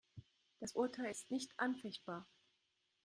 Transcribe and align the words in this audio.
Das 0.61 0.71
Urteil 0.73 1.11
ist 1.11 1.29
nicht 1.29 1.51
anfechtbar. 1.57 2.27